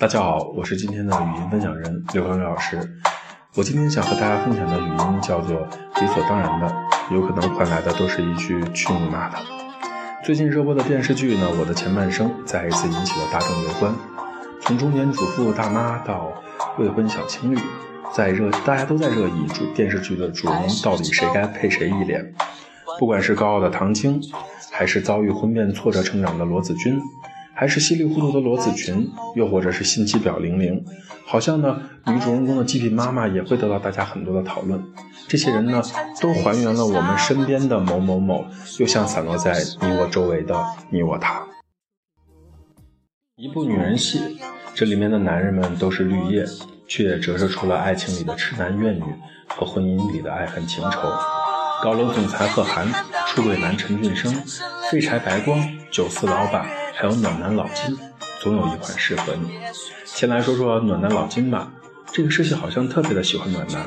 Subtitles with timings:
[0.00, 2.80] 大家好，我是今天的语音分享人刘刚老师。
[3.54, 5.54] 我今天想和大家分享的语音叫做
[6.00, 6.74] “理所当然的”，
[7.12, 9.36] 有可能换来的都是一句“去你妈的”。
[10.24, 13.94] 最近热播的电视剧呢，《我的前半生》再一次引起了大众围观。
[14.62, 16.32] 从中年主妇大妈到
[16.78, 17.58] 未婚小情侣，
[18.10, 22.24] 在热大家都在热议主电视剧的主人到底谁该配谁一脸。
[22.98, 24.18] 不管是高傲的唐晶，
[24.72, 26.98] 还是遭遇婚变挫折成长的罗子君。
[27.60, 30.82] 还是稀里糊涂的罗子群，又或者是心机婊玲玲，
[31.26, 34.82] 好像呢，女主人公的极品妈妈也会得到大家很多的讨论。
[35.28, 35.82] 这些人呢，
[36.22, 38.46] 都还原了我们身边的某某某，
[38.78, 39.52] 又像散落在
[39.82, 41.46] 你我周围的你我他。
[43.36, 44.38] 一部女人戏，
[44.74, 46.46] 这里面的男人们都是绿叶，
[46.88, 49.02] 却折射出了爱情里的痴男怨女
[49.48, 51.12] 和婚姻里的爱恨情仇。
[51.82, 52.88] 高楼总裁贺涵，
[53.26, 54.32] 出轨男陈俊生，
[54.90, 56.79] 废柴白光，酒肆老板。
[57.00, 57.98] 还有暖男老金，
[58.42, 59.58] 总有一款适合你。
[60.04, 61.66] 先来说说暖男老金吧。
[62.12, 63.80] 这个世界好像特别的喜欢暖男，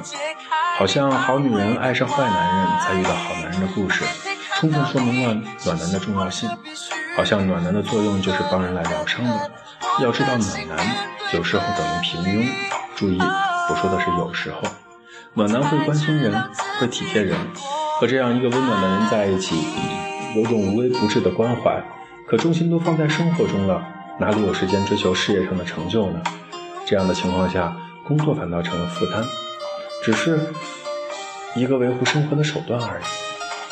[0.80, 4.04] 好像好女人爱上坏男人才遇到好男人的故事，
[4.56, 6.50] 充分说明了暖男的重要性。
[7.16, 9.52] 好像暖男的作用就是帮人来疗伤的。
[10.02, 10.96] 要知道，暖男
[11.36, 12.50] 有时候等于平庸。
[12.96, 14.58] 注意，我说的是有时候。
[15.36, 16.34] 暖男会关心人，
[16.80, 17.38] 会体贴人，
[18.00, 19.56] 和这样一个温暖的人在一起，
[20.36, 21.80] 有种无微不至的关怀。
[22.26, 23.86] 可重心都放在生活中了，
[24.20, 26.22] 哪里有时间追求事业上的成就呢？
[26.86, 29.24] 这样的情况下，工作反倒成了负担，
[30.04, 30.40] 只是
[31.56, 33.04] 一个维护生活的手段而已。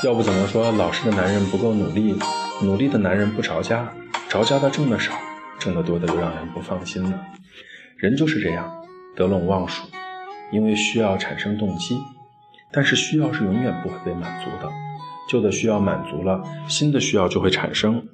[0.06, 2.18] 要不怎么说老实的男人不够努力，
[2.62, 3.92] 努力的男人不着家，
[4.28, 5.14] 着家的挣得少，
[5.58, 7.20] 挣得多的又让人不放心呢？
[7.98, 8.72] 人就是这样，
[9.16, 9.88] 得陇望蜀，
[10.52, 12.00] 因为需要产生动机，
[12.72, 14.70] 但是需要是永远不会被满足的，
[15.30, 18.08] 旧的需要满足了，新的需要就会产生。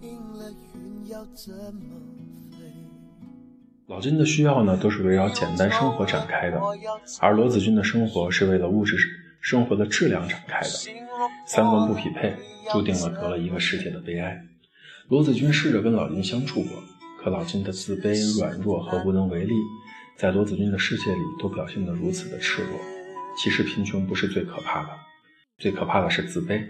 [0.00, 2.00] 听了云要怎么
[2.50, 2.58] 飞
[3.86, 6.60] 老金的需要呢，都是围绕简单生活展开的，
[7.20, 8.96] 而罗子君的生活是为了物质
[9.40, 10.68] 生活的质量展开的。
[11.46, 12.36] 三观不匹配，
[12.72, 14.40] 注定了得了一个世界的悲哀。
[15.08, 16.82] 罗子君试着跟老金相处过，
[17.20, 19.54] 可老金的自卑、软弱和无能为力，
[20.16, 22.78] 在罗子君的世界里都表现得如此的赤裸。
[23.36, 24.90] 其实贫穷不是最可怕的，
[25.58, 26.64] 最可怕的是自卑。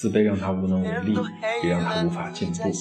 [0.00, 1.14] 自卑让他无能为力，
[1.62, 2.72] 也让他无法进步。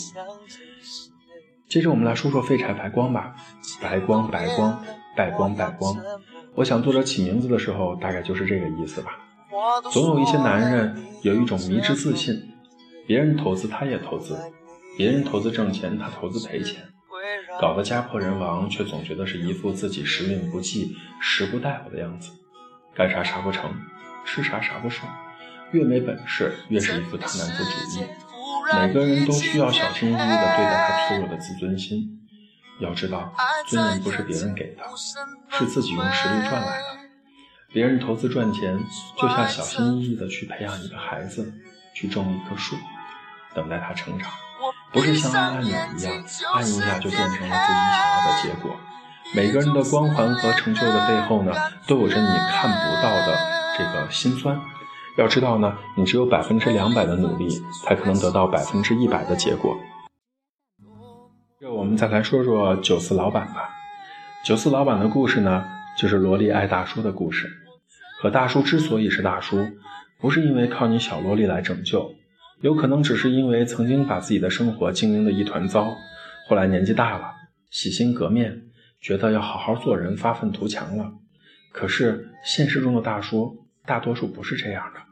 [1.68, 3.35] 接着我们来说说废柴白光吧，
[3.81, 4.81] 白光白光
[5.18, 5.94] 败光败光。
[6.56, 9.18] 我想作者起名字的时候，大概就是这个意思吧。
[9.91, 12.41] 总有一些男人有一种迷之自信，
[13.06, 14.40] 别人投资他也投资，
[14.97, 16.81] 别人投资挣钱他投资赔钱，
[17.59, 22.31] 搞得家破人亡，却总觉得是一副自己时运不济、时不待我的样子，
[22.96, 23.69] 干啥啥不成，
[24.24, 25.12] 吃啥啥不爽。
[25.72, 28.06] 越没本事，越是一副大男子主义。
[28.74, 32.16] 每个人都需要小心翼翼地对待他脆弱的自尊心。
[32.80, 33.34] 要知道，
[33.68, 34.84] 尊严不是别人给的，
[35.50, 36.85] 是自己用实力赚来的。
[37.74, 38.80] 别人投资赚钱，
[39.18, 41.52] 就像小心翼翼地去培养一个孩子，
[41.94, 42.75] 去种一棵树，
[43.53, 44.31] 等待他成长，
[44.94, 46.13] 不是像按按钮一样，
[46.56, 48.75] 按一下就变成了自己想要的结果。
[49.36, 51.53] 每个人的光环和成就的背后呢，
[51.86, 53.38] 都有着你看不到的
[53.78, 54.59] 这个心酸。
[55.19, 57.50] 要知道呢，你只有百分之两百的努力，
[57.84, 59.78] 才可能得到百分之一百的结果。
[61.59, 63.69] 这我们再来说说九四老板吧。
[64.46, 65.66] 九四老板的故事呢，
[65.97, 67.50] 就是萝莉爱大叔的故事。
[68.22, 69.68] 可大叔之所以是大叔，
[70.22, 72.13] 不是因为靠你小萝莉来拯救，
[72.62, 75.94] 有可能只是因为曾经把自己的生活经营的一团糟，
[76.47, 77.30] 后来年纪大了，
[77.69, 78.62] 洗心革面，
[79.01, 81.12] 觉得要好好做人，发愤图强了。
[81.74, 85.09] 可是现实中的大叔，大多数不是这样的。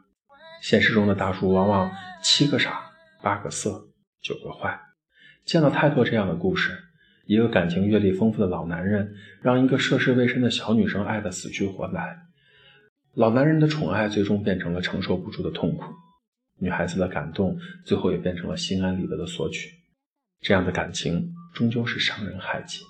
[0.60, 1.90] 现实中的大叔往往
[2.22, 2.80] 七个傻，
[3.22, 3.88] 八个色，
[4.20, 4.78] 九个坏。
[5.44, 6.76] 见了太多这样的故事：
[7.26, 12.18] 一个感情阅历丰富的老男人，让一个涉世未深的小女生爱得死去活来。
[13.14, 15.84] 老男人的宠爱最终变成了承受不住的痛苦，
[16.58, 19.70] 女孩子的感动最后也变成了心安理得的索取。
[20.40, 22.80] 这样的感情终究是伤人害己。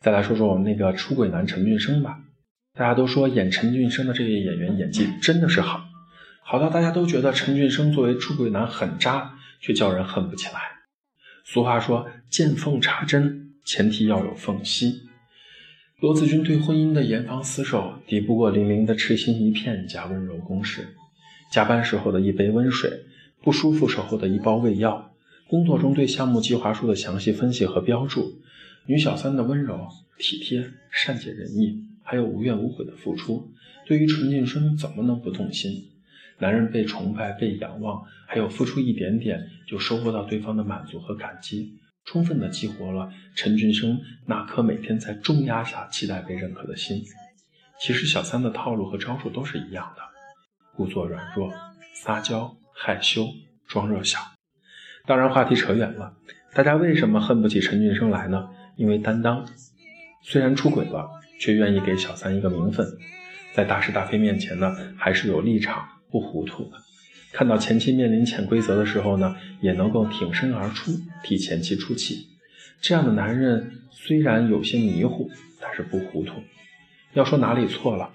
[0.00, 2.20] 再来说说我们那个出轨男陈俊生吧。
[2.74, 5.83] 大家都说演陈俊生的这位演员演技真的是好。
[6.46, 10.60] 好到大家都觉得陈俊生作为出轨男很渣，却叫人恨不起来。
[11.42, 15.00] 俗话说见缝插针，前提要有缝隙。
[16.00, 20.86] 罗子君对婚姻的严防死守，抵不过玲玲的痴心一片加温柔攻势。
[21.50, 22.90] 加班时候的一杯温水，
[23.42, 25.14] 不舒服时候的一包胃药，
[25.48, 28.42] 工作中对项目计划书的详细分析和标注，
[28.84, 29.88] 女小三的温柔、
[30.18, 33.50] 体贴、善解人意，还有无怨无悔的付出，
[33.86, 35.90] 对于陈俊生怎么能不动心？
[36.38, 47.02] 男人被崇拜、被仰望，还有付出一点点就收获到对方的满足和感激，充分的激活了陈俊生那颗每天在重压下期待被认可的心。
[47.80, 50.02] 其实小三的套路和招数都是一样的，
[50.76, 51.52] 故作软弱、
[51.92, 53.26] 撒娇、害羞、
[53.66, 54.18] 装弱小。
[55.06, 56.14] 当然，话题扯远了，
[56.54, 58.48] 大家为什么恨不起陈俊生来呢？
[58.76, 59.46] 因为担当，
[60.22, 61.08] 虽然出轨了，
[61.38, 62.86] 却愿意给小三一个名分，
[63.54, 65.86] 在大是大非面前呢，还是有立场。
[66.14, 66.76] 不糊涂的，
[67.32, 70.92] 看到前妻面临潜规则的时候呢，也能够挺身而出，
[71.24, 72.28] 替前妻出气。
[72.80, 75.28] 这样的男人虽然有些迷糊，
[75.60, 76.34] 但是不糊涂。
[77.14, 78.12] 要说哪里错了，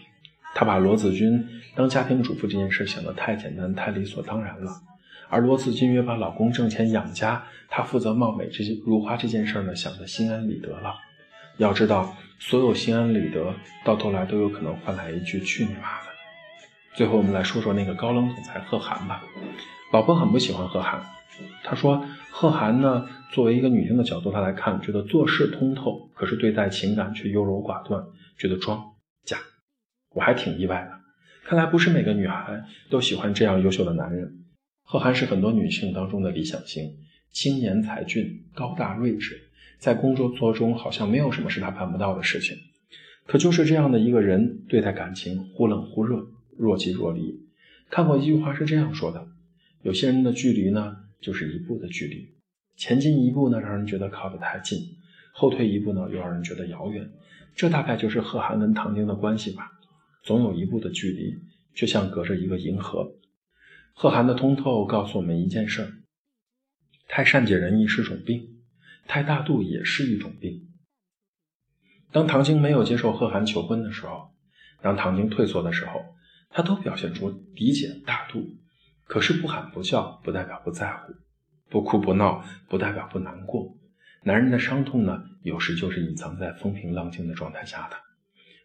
[0.56, 4.72] 他把罗子君当家庭主妇这件事想得太简单、太理所当然了。
[5.28, 10.96] 而罗子君也把老公挣钱养家，她负责貌美这些如花这件事呢，想得心安理得了。
[11.58, 13.54] 要知道，所有心安理得，
[13.84, 16.09] 到头来都有可能换来一句“去你妈的”。
[16.96, 19.24] 最后，我们来说说那个高冷总裁贺涵吧。
[19.94, 21.02] 老婆很不喜欢贺涵，
[21.64, 28.04] 她说：“贺涵呢，作为一个女性的角度，她来看，觉得做事通透，可是对待情感却优柔寡断，
[28.38, 28.84] 觉得装
[29.24, 29.38] 假。”
[30.14, 30.92] 我还挺意外的，
[31.46, 34.46] 看来不是每个女孩都喜欢这样优秀的男人。
[34.84, 36.84] 贺涵是很多女性当中的理想型，
[37.32, 39.40] 青年才俊，高大睿智，
[39.78, 42.58] 在工作作中好像没有什么是他办不到的事情。
[43.26, 46.26] 可就是这样的一个人，对待感情忽冷忽热。
[46.60, 47.40] 若即若离，
[47.90, 49.26] 看过一句话是这样说的：
[49.82, 52.36] 有些人的距离呢，就是一步的距离，
[52.76, 54.78] 前进一步呢，让人觉得靠得太近；
[55.32, 57.10] 后退一步呢，又让人觉得遥远。
[57.56, 59.72] 这大概就是贺涵跟唐晶的关系吧，
[60.22, 61.34] 总有一步的距离，
[61.74, 63.10] 却像隔着一个银河。
[63.94, 65.94] 贺涵的通透告诉我们一件事儿：
[67.08, 68.46] 太善解人意是种病，
[69.08, 70.68] 太大度也是一种病。
[72.12, 74.32] 当唐晶没有接受贺涵求婚的时候，
[74.82, 76.02] 当唐晶退缩的时候。
[76.50, 78.58] 他都表现出理解大度，
[79.06, 81.14] 可是不喊不叫不代表不在乎，
[81.70, 83.76] 不哭不闹不代表不难过。
[84.24, 87.96] 男人的伤痛呢，有时就是隐藏在风平浪静的状态下的。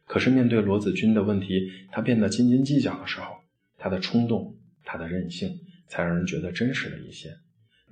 [0.06, 3.36] 可是面对罗子君的问题，他变得斤斤计较的时候，
[3.78, 7.30] 他的冲动，他的任性，才让人觉得真实了一些。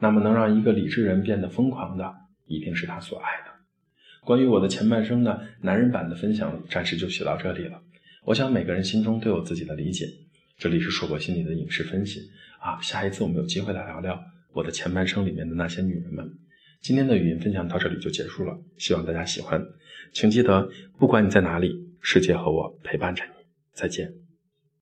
[0.01, 2.13] 那么能让一个理智人变得疯狂的，
[2.47, 3.53] 一定是他所爱的。
[4.25, 7.81] 关于我的前半生呢，男人版的分享暂时就写到这里了。
[8.25, 10.07] 我想每个人心中都有自己的理解。
[10.57, 12.31] 这里是硕博心理的影视分析
[12.61, 16.39] 啊，下一次我们有机会来聊聊我的前半生里面的那些女人们。
[16.81, 19.61] 今天的语音分享到这里就结束了，希望大家喜欢。
[20.13, 20.71] 请记得，
[21.01, 23.45] 不管你在哪里，世界和我陪伴着你。
[23.73, 24.13] 再见。